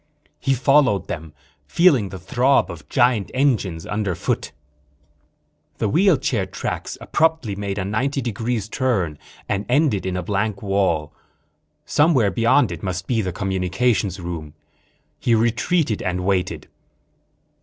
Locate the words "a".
7.77-7.85, 10.15-10.23